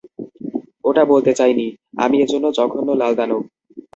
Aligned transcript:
ওটা 0.85 1.03
বলতে 1.11 1.31
চাইনি, 1.39 1.67
আমি 1.97 2.15
একটা 2.19 2.37
জঘন্য 2.57 2.89
লাল 3.01 3.13
দানব। 3.19 3.43